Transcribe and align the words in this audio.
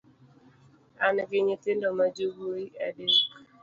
Angi 1.05 1.37
nyithindo 1.45 1.87
ma 1.97 2.05
jowuoi 2.15 2.65
adek. 2.85 3.15